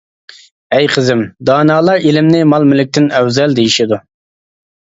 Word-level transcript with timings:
ئەي 0.77 0.87
قىزىم، 0.93 1.21
دانالار 1.49 2.01
ئىلىمنى 2.13 2.39
مال-مۈلۈكتىن 2.55 3.07
ئەۋزەل 3.19 3.55
دېيىشىدۇ. 3.61 4.01